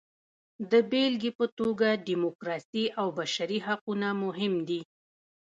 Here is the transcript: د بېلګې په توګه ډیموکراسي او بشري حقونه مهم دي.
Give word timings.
د 0.71 0.73
بېلګې 0.91 1.31
په 1.39 1.45
توګه 1.59 1.87
ډیموکراسي 2.07 2.85
او 2.99 3.07
بشري 3.19 3.59
حقونه 3.67 4.07
مهم 4.23 4.53
دي. 4.69 4.81